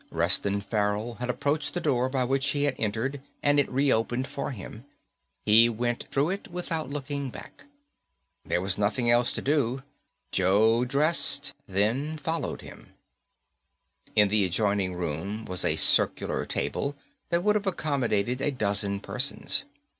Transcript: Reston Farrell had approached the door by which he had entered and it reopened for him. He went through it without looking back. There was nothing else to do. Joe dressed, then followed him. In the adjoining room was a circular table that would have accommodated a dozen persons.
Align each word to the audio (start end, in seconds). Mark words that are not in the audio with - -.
Reston 0.09 0.61
Farrell 0.61 1.13
had 1.19 1.29
approached 1.29 1.75
the 1.75 1.79
door 1.79 2.09
by 2.09 2.23
which 2.23 2.47
he 2.47 2.63
had 2.63 2.73
entered 2.79 3.21
and 3.43 3.59
it 3.59 3.69
reopened 3.71 4.27
for 4.27 4.49
him. 4.49 4.83
He 5.45 5.69
went 5.69 6.05
through 6.09 6.31
it 6.31 6.47
without 6.47 6.89
looking 6.89 7.29
back. 7.29 7.65
There 8.43 8.61
was 8.63 8.79
nothing 8.79 9.11
else 9.11 9.31
to 9.33 9.43
do. 9.43 9.83
Joe 10.31 10.85
dressed, 10.85 11.53
then 11.67 12.17
followed 12.17 12.61
him. 12.61 12.95
In 14.15 14.29
the 14.29 14.43
adjoining 14.43 14.95
room 14.95 15.45
was 15.45 15.63
a 15.63 15.75
circular 15.75 16.47
table 16.47 16.95
that 17.29 17.43
would 17.43 17.53
have 17.53 17.67
accommodated 17.67 18.41
a 18.41 18.49
dozen 18.49 19.01
persons. 19.01 19.65